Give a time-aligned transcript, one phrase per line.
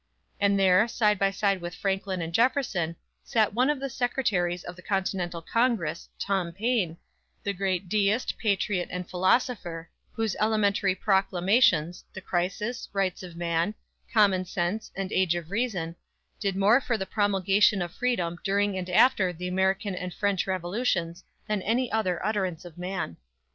[0.39, 4.75] And there, side by side with Franklin and Jefferson, sat one of the Secretaries of
[4.75, 6.97] the Continental Congress, TOM PAINE,
[7.43, 13.75] the great deist, patriot and philosopher; whose elementary proclamations, "The Crisis," "Rights of Man,"
[14.11, 15.95] "Common Sense," and "Age of Reason,"
[16.39, 21.23] did more for the promulgation of freedom during and after the American and French revolutions
[21.47, 23.17] than any other utterance of man.